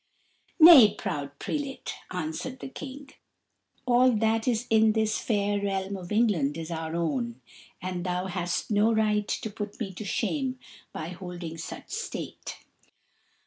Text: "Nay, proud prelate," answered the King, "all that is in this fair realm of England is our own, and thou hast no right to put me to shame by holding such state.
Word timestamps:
"Nay, 0.59 0.95
proud 0.95 1.37
prelate," 1.37 1.93
answered 2.09 2.57
the 2.59 2.69
King, 2.69 3.11
"all 3.85 4.13
that 4.13 4.47
is 4.47 4.65
in 4.71 4.93
this 4.93 5.19
fair 5.19 5.61
realm 5.61 5.95
of 5.95 6.11
England 6.11 6.57
is 6.57 6.71
our 6.71 6.95
own, 6.95 7.39
and 7.83 8.03
thou 8.03 8.25
hast 8.25 8.71
no 8.71 8.91
right 8.91 9.27
to 9.27 9.49
put 9.51 9.79
me 9.79 9.93
to 9.93 10.03
shame 10.03 10.57
by 10.91 11.09
holding 11.09 11.55
such 11.59 11.91
state. 11.91 12.65